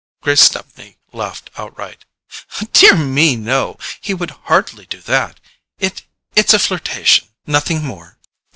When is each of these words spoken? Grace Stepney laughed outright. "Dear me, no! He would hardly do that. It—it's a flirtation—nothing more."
Grace 0.23 0.41
Stepney 0.41 0.97
laughed 1.13 1.51
outright. 1.59 2.05
"Dear 2.73 2.95
me, 2.95 3.35
no! 3.35 3.77
He 4.01 4.15
would 4.15 4.31
hardly 4.49 4.87
do 4.87 4.99
that. 5.01 5.39
It—it's 5.77 6.55
a 6.55 6.57
flirtation—nothing 6.57 7.83
more." 7.85 8.17